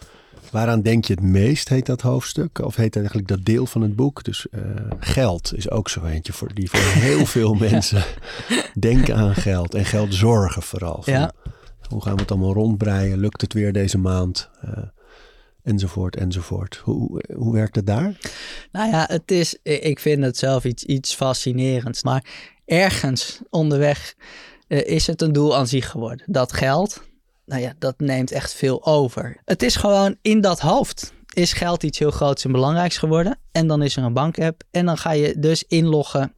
[0.51, 2.59] Waaraan denk je het meest, heet dat hoofdstuk?
[2.59, 4.25] Of heet eigenlijk dat deel van het boek?
[4.25, 4.61] Dus uh,
[4.99, 8.05] geld is ook zo eentje voor, die voor heel veel mensen
[8.79, 9.75] denken aan geld.
[9.75, 11.03] En geld zorgen vooral.
[11.03, 11.33] Van, ja.
[11.89, 13.19] Hoe gaan we het allemaal rondbreien?
[13.19, 14.51] Lukt het weer deze maand?
[14.65, 14.71] Uh,
[15.63, 16.77] enzovoort, enzovoort.
[16.77, 18.17] Hoe, hoe werkt het daar?
[18.73, 22.03] Nou ja, het is, ik vind het zelf iets, iets fascinerends.
[22.03, 22.25] Maar
[22.65, 24.15] ergens onderweg
[24.69, 26.27] uh, is het een doel aan zich geworden.
[26.27, 27.03] Dat geld,
[27.47, 29.41] nou ja, dat neemt echt veel over.
[29.45, 33.39] Het is gewoon in dat hoofd is geld iets heel groots en belangrijks geworden.
[33.53, 34.63] En dan is er een bankapp.
[34.71, 36.33] En dan ga je dus inloggen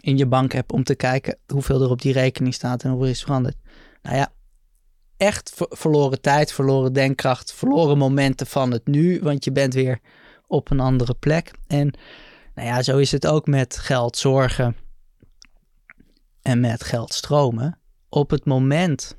[0.00, 3.22] in je bankapp om te kijken hoeveel er op die rekening staat en hoeveel is
[3.22, 3.56] veranderd.
[4.02, 4.32] Nou ja,
[5.16, 9.20] echt verloren tijd, verloren denkkracht, verloren momenten van het nu.
[9.22, 10.00] Want je bent weer
[10.46, 11.50] op een andere plek.
[11.66, 11.94] En
[12.54, 14.76] nou ja, zo is het ook met geld zorgen
[16.42, 17.78] en met geld stromen.
[18.08, 19.14] Op het moment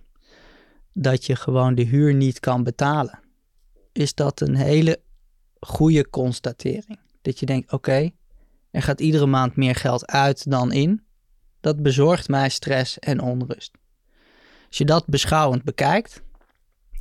[1.02, 3.20] dat je gewoon de huur niet kan betalen,
[3.92, 5.00] is dat een hele
[5.60, 7.00] goede constatering.
[7.22, 8.10] Dat je denkt: oké,
[8.72, 11.04] er gaat iedere maand meer geld uit dan in.
[11.60, 13.72] Dat bezorgt mij stress en onrust.
[14.68, 16.22] Als je dat beschouwend bekijkt,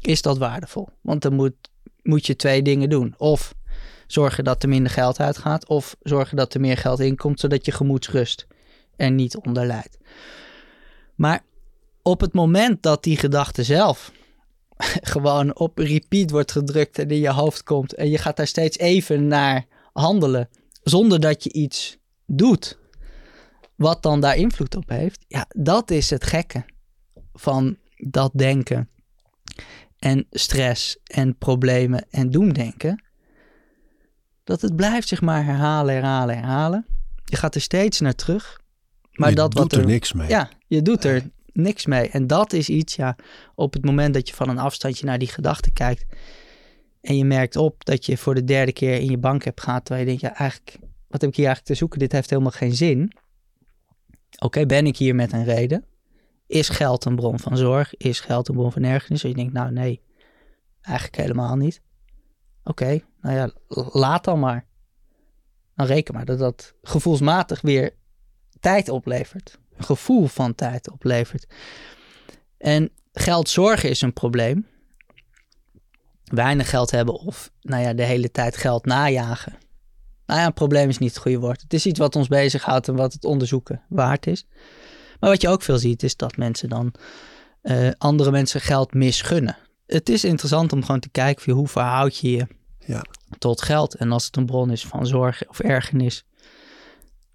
[0.01, 0.89] is dat waardevol.
[1.01, 1.55] Want dan moet,
[2.03, 3.15] moet je twee dingen doen.
[3.17, 3.55] Of
[4.07, 7.73] zorgen dat er minder geld uitgaat, of zorgen dat er meer geld inkomt, zodat je
[7.73, 8.47] gemoedsrust
[8.97, 9.99] er niet onder leidt.
[11.15, 11.43] Maar
[12.03, 14.13] op het moment dat die gedachte zelf
[15.13, 18.79] gewoon op repeat wordt gedrukt en in je hoofd komt en je gaat daar steeds
[18.79, 20.49] even naar handelen
[20.83, 22.79] zonder dat je iets doet
[23.75, 26.65] wat dan daar invloed op heeft, ja, dat is het gekke
[27.33, 28.89] van dat denken
[29.99, 33.05] en stress en problemen en doemdenken.
[34.45, 36.87] Dat het blijft zich maar herhalen, herhalen, herhalen.
[37.25, 38.61] Je gaat er steeds naar terug.
[39.13, 40.29] Maar je dat doet wat er, niks mee.
[40.29, 42.09] Ja, je doet er niks mee.
[42.09, 43.17] En dat is iets, ja,
[43.55, 46.07] op het moment dat je van een afstandje naar die gedachte kijkt.
[47.01, 49.85] En je merkt op dat je voor de derde keer in je bank hebt gaat.
[49.85, 51.99] Terwijl je denkt, ja, eigenlijk, wat heb ik hier eigenlijk te zoeken?
[51.99, 53.13] Dit heeft helemaal geen zin.
[54.39, 55.85] Oké, ben ik hier met een reden?
[56.47, 57.97] Is geld een bron van zorg?
[57.97, 59.23] Is geld een bron van ergernis?
[59.23, 60.03] En je denkt, nou nee,
[60.81, 61.83] eigenlijk helemaal niet.
[62.65, 63.51] Oké, nou ja,
[63.93, 64.67] laat dan maar.
[65.75, 67.95] Dan reken maar dat dat gevoelsmatig weer
[68.61, 69.59] tijd oplevert.
[69.79, 71.47] Gevoel van tijd oplevert.
[72.59, 74.67] En geld zorgen is een probleem.
[76.25, 79.57] Weinig geld hebben of nou ja, de hele tijd geld najagen.
[80.27, 81.61] Nou ja, een probleem is niet het goede woord.
[81.61, 84.47] Het is iets wat ons bezighoudt en wat het onderzoeken waard is.
[85.21, 86.95] Maar wat je ook veel ziet, is dat mensen dan
[87.63, 89.57] uh, andere mensen geld misgunnen.
[89.87, 92.47] Het is interessant om gewoon te kijken van hoe verhoud je je
[92.79, 93.05] ja.
[93.39, 93.95] tot geld.
[93.95, 96.25] En als het een bron is van zorg of ergernis,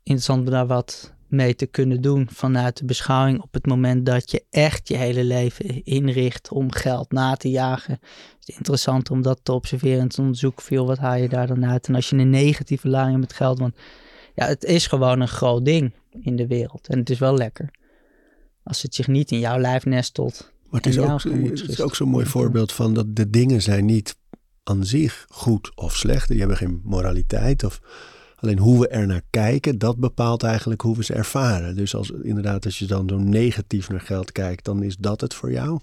[0.04, 4.32] interessant om daar wat mee te kunnen doen vanuit de beschouwing op het moment dat
[4.32, 7.94] je echt je hele leven inricht om geld na te jagen.
[8.40, 10.64] Het is interessant om dat te observeren en te onderzoeken.
[10.64, 11.88] Veel wat haal je daar dan uit?
[11.88, 13.76] En als je een negatieve lading met geld, want
[14.36, 16.88] ja, het is gewoon een groot ding in de wereld.
[16.88, 17.72] En het is wel lekker.
[18.64, 20.52] Als het zich niet in jouw lijf nestelt.
[20.70, 23.86] Maar het is, ook, het is ook zo'n mooi voorbeeld van dat de dingen zijn
[23.86, 24.16] niet
[24.64, 26.28] aan zich goed of slecht.
[26.28, 27.82] Die hebben geen moraliteit of
[28.44, 31.76] Alleen hoe we er naar kijken, dat bepaalt eigenlijk hoe we ze ervaren.
[31.76, 35.34] Dus als, inderdaad, als je dan zo negatief naar geld kijkt, dan is dat het
[35.34, 35.80] voor jou.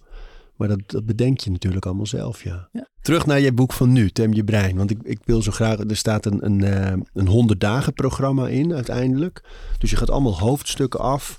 [0.56, 2.68] Maar dat, dat bedenk je natuurlijk allemaal zelf, ja.
[3.02, 4.76] Terug naar je boek van nu, Tem je brein.
[4.76, 8.48] Want ik, ik wil zo graag, er staat een, een, uh, een 100 dagen programma
[8.48, 9.42] in uiteindelijk.
[9.78, 11.36] Dus je gaat allemaal hoofdstukken af.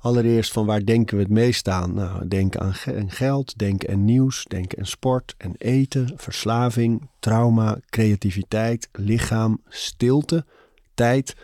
[0.00, 1.94] Allereerst van waar denken we het meest aan?
[1.94, 2.74] Nou, denken aan
[3.08, 10.44] geld, denken en nieuws, denken en sport en eten, verslaving, trauma, creativiteit, lichaam, stilte
[10.94, 11.36] tijd,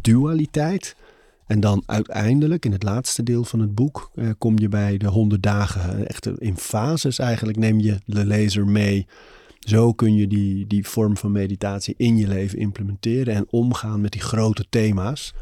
[0.00, 0.96] dualiteit.
[1.46, 5.08] En dan uiteindelijk, in het laatste deel van het boek, eh, kom je bij de
[5.08, 5.98] honderd dagen.
[5.98, 9.06] Eh, echt in fases eigenlijk neem je de lezer mee.
[9.58, 14.12] Zo kun je die, die vorm van meditatie in je leven implementeren en omgaan met
[14.12, 15.34] die grote thema's.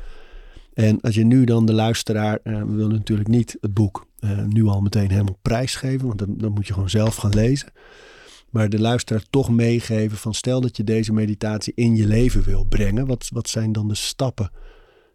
[0.75, 4.45] En als je nu dan de luisteraar, uh, we willen natuurlijk niet het boek uh,
[4.45, 7.69] nu al meteen helemaal prijsgeven, want dan, dan moet je gewoon zelf gaan lezen
[8.51, 12.65] maar de luisteraar toch meegeven van stel dat je deze meditatie in je leven wil
[12.65, 13.07] brengen.
[13.07, 14.51] Wat, wat zijn dan de stappen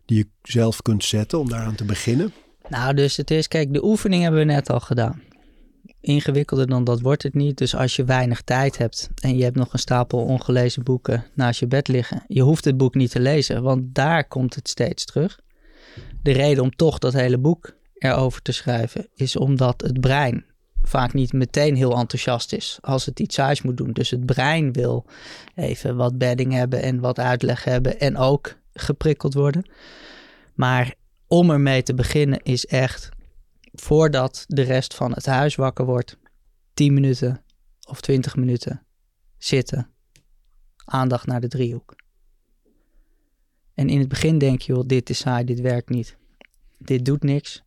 [0.05, 2.33] die je zelf kunt zetten om daaraan te beginnen?
[2.69, 5.21] Nou, dus het is, kijk, de oefening hebben we net al gedaan.
[6.01, 7.57] Ingewikkelder dan dat wordt het niet.
[7.57, 11.59] Dus als je weinig tijd hebt en je hebt nog een stapel ongelezen boeken naast
[11.59, 15.05] je bed liggen, je hoeft het boek niet te lezen, want daar komt het steeds
[15.05, 15.39] terug.
[16.23, 20.45] De reden om toch dat hele boek erover te schrijven is omdat het brein
[20.87, 23.91] vaak niet meteen heel enthousiast is als het iets saais moet doen.
[23.91, 25.05] Dus het brein wil
[25.55, 29.69] even wat bedding hebben en wat uitleg hebben en ook geprikkeld worden.
[30.53, 30.95] Maar
[31.27, 33.09] om ermee te beginnen is echt
[33.73, 36.17] voordat de rest van het huis wakker wordt,
[36.73, 37.43] 10 minuten
[37.87, 38.85] of 20 minuten
[39.37, 39.89] zitten,
[40.85, 41.95] aandacht naar de driehoek.
[43.73, 46.17] En in het begin denk je, joh, dit is saai, dit werkt niet.
[46.77, 47.63] Dit doet niks.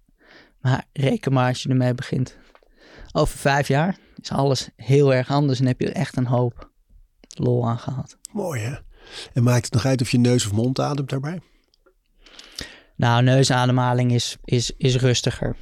[0.60, 2.36] Maar reken maar als je ermee begint
[3.18, 6.70] over vijf jaar is alles heel erg anders en heb je er echt een hoop
[7.28, 8.16] lol aan gehad.
[8.32, 8.74] Mooi hè?
[9.32, 11.40] En maakt het nog uit of je neus of mond ademt daarbij?
[12.96, 15.56] Nou, neusademhaling is, is, is rustiger.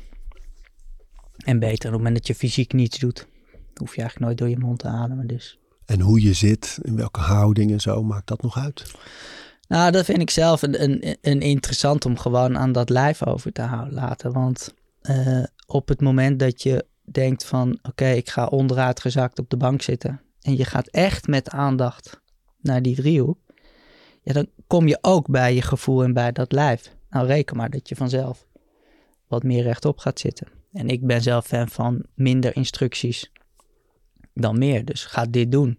[1.44, 1.86] En beter.
[1.86, 3.26] Op het moment dat je fysiek niets doet,
[3.74, 5.26] hoef je eigenlijk nooit door je mond te ademen.
[5.26, 5.58] Dus.
[5.84, 8.94] En hoe je zit, in welke houding en zo, maakt dat nog uit?
[9.68, 13.52] Nou, dat vind ik zelf een, een, een interessant om gewoon aan dat lijf over
[13.52, 14.32] te houden, laten.
[14.32, 19.50] Want uh, op het moment dat je denkt van oké, ik ga onderuit gezakt op
[19.50, 20.20] de bank zitten.
[20.40, 22.20] En je gaat echt met aandacht
[22.60, 23.38] naar die driehoek.
[24.22, 26.94] Ja, dan kom je ook bij je gevoel en bij dat lijf.
[27.10, 28.46] Nou, reken maar dat je vanzelf
[29.26, 30.48] wat meer rechtop gaat zitten.
[30.72, 33.32] En ik ben zelf fan van minder instructies
[34.34, 34.84] dan meer.
[34.84, 35.78] Dus ga dit doen.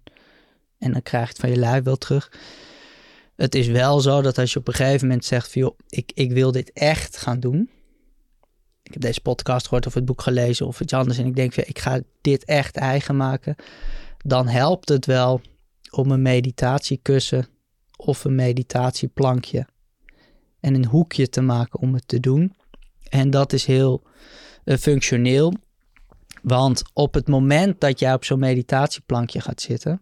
[0.78, 2.32] En dan krijg je het van je lijf wel terug.
[3.36, 6.12] Het is wel zo dat als je op een gegeven moment zegt van joh, ik,
[6.14, 7.70] ik wil dit echt gaan doen
[8.88, 11.18] ik heb deze podcast gehoord of het boek gelezen of iets anders.
[11.18, 13.56] En ik denk, ik ga dit echt eigen maken.
[14.18, 15.42] Dan helpt het wel
[15.92, 17.48] om een meditatiekussen
[17.98, 19.68] of een meditatieplankje
[20.60, 22.56] en een hoekje te maken om het te doen.
[23.10, 24.04] En dat is heel
[24.66, 25.54] uh, functioneel.
[26.42, 30.00] Want op het moment dat jij op zo'n meditatieplankje gaat zitten,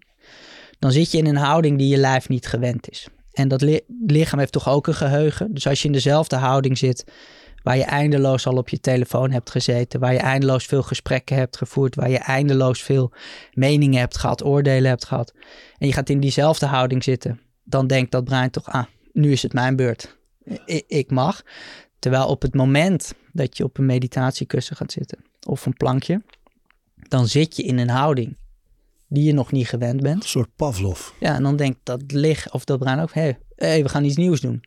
[0.80, 3.07] dan zit je in een houding die je lijf niet gewend is.
[3.32, 5.53] En dat lichaam heeft toch ook een geheugen.
[5.53, 7.05] Dus als je in dezelfde houding zit
[7.66, 11.57] waar je eindeloos al op je telefoon hebt gezeten, waar je eindeloos veel gesprekken hebt
[11.57, 13.11] gevoerd, waar je eindeloos veel
[13.53, 15.34] meningen hebt gehad, oordelen hebt gehad,
[15.78, 19.41] en je gaat in diezelfde houding zitten, dan denkt dat brein toch, ah, nu is
[19.41, 20.18] het mijn beurt.
[20.88, 21.41] Ik, mag.
[21.99, 26.22] Terwijl op het moment dat je op een meditatiekussen gaat zitten of een plankje,
[26.95, 28.38] dan zit je in een houding
[29.07, 30.24] die je nog niet gewend bent.
[30.24, 31.09] Een soort Pavlov.
[31.20, 34.03] Ja, en dan denkt dat licht of dat brein ook, hé, hey, hey, we gaan
[34.03, 34.63] iets nieuws doen.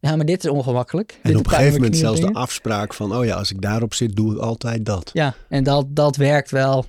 [0.00, 1.18] Ja, maar dit is ongemakkelijk.
[1.22, 3.94] En Dit op een gegeven moment zelfs de afspraak van, oh ja, als ik daarop
[3.94, 5.10] zit, doe ik altijd dat.
[5.12, 6.84] Ja, en dat, dat werkt wel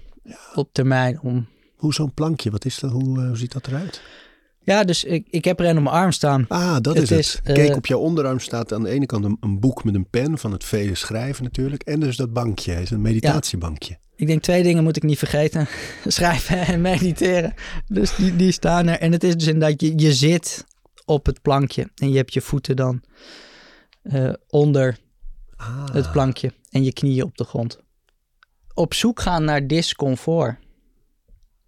[0.55, 1.47] op termijn om...
[1.76, 2.91] Hoe zo'n plankje, wat is dat?
[2.91, 4.01] Hoe, eh, hoe ziet dat eruit?
[4.64, 6.45] Ja, dus ik, ik heb er een op mijn arm staan.
[6.47, 7.20] Ah, dat Het is het.
[7.20, 9.95] is, eh, Kijk, op jouw onderarm staat aan de ene kant een, een boek met
[9.95, 11.84] een pen van het vele schrijven natuurlijk.
[11.84, 13.97] En dus dat bankje, is een meditatiebankje.
[14.16, 15.68] Ik denk twee dingen moet ik niet vergeten.
[16.07, 17.53] Schrijven en mediteren.
[17.88, 18.99] Dus die, die staan er.
[18.99, 20.66] En het is dus inderdaad, je, je zit
[21.10, 21.89] op het plankje.
[21.95, 23.01] En je hebt je voeten dan
[24.01, 24.97] eh, onder
[25.55, 26.53] Ah, het plankje.
[26.70, 27.80] En je knieën op de grond.
[28.74, 30.55] Op zoek gaan naar discomfort.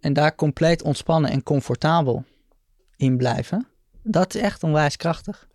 [0.00, 2.24] En daar compleet ontspannen en comfortabel
[2.96, 3.66] in blijven.
[4.02, 5.48] Dat is echt onwijs krachtig.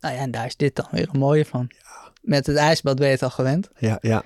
[0.00, 1.70] Nou ja, en daar is dit dan weer een mooie van.
[2.22, 3.70] Met het ijsbad ben je het al gewend.
[3.78, 4.24] ja, ja.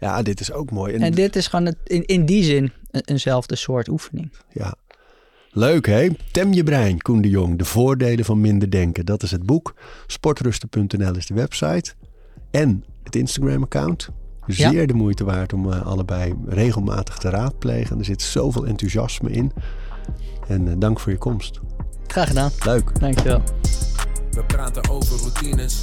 [0.00, 0.94] Ja, dit is ook mooi.
[0.94, 4.32] En, En dit is gewoon het, in, in die zin een, eenzelfde soort oefening.
[4.48, 4.74] ja.
[5.56, 6.08] Leuk hè?
[6.30, 7.58] Tem je brein, Koen de Jong.
[7.58, 9.06] De voordelen van minder denken.
[9.06, 9.74] Dat is het boek.
[10.06, 11.94] Sportrusten.nl is de website.
[12.50, 14.08] En het Instagram-account.
[14.46, 14.70] Ja.
[14.70, 17.98] Zeer de moeite waard om eh, allebei regelmatig te raadplegen.
[17.98, 19.52] Er zit zoveel enthousiasme in.
[20.48, 21.60] En eh, dank voor je komst.
[22.06, 22.50] Graag gedaan.
[22.64, 23.00] Leuk.
[23.00, 23.42] Dankjewel.
[24.30, 25.82] We praten over routines.